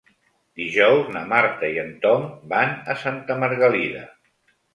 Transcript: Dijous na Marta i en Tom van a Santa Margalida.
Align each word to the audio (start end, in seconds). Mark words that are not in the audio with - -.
Dijous 0.61 1.11
na 1.15 1.21
Marta 1.33 1.69
i 1.75 1.77
en 1.83 1.91
Tom 2.07 2.25
van 2.55 2.73
a 2.95 2.97
Santa 3.03 3.37
Margalida. 3.45 4.05